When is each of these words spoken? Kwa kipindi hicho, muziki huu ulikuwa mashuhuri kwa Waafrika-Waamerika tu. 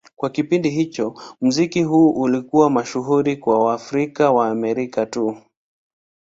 Kwa 0.15 0.29
kipindi 0.29 0.69
hicho, 0.69 1.13
muziki 1.41 1.83
huu 1.83 2.09
ulikuwa 2.11 2.69
mashuhuri 2.69 3.37
kwa 3.37 3.59
Waafrika-Waamerika 3.59 5.05
tu. 5.05 5.37